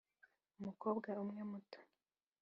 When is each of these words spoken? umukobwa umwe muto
umukobwa 0.59 1.09
umwe 1.23 1.41
muto 1.51 1.79